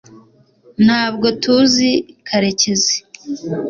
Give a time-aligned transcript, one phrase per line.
[0.85, 1.89] ntabwo tuzi
[2.27, 2.95] karekezi